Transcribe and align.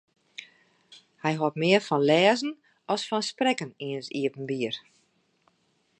Hy 1.23 1.33
hâldt 1.39 1.59
mear 1.61 1.83
fan 1.87 2.07
lêzen 2.09 2.51
as 2.93 3.01
fan 3.09 3.23
sprekken 3.29 3.71
yn 3.87 3.99
it 4.01 4.07
iepenbier. 4.19 4.75